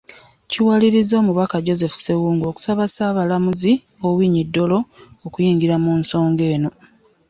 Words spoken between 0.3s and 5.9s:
Kiwaliriza omubaka Joseph Ssewungu okusaba Ssaabalamuzi Owiny Dollo okuyingira